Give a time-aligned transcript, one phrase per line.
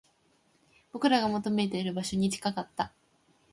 [0.93, 2.91] 僕らが求めている場所に近かった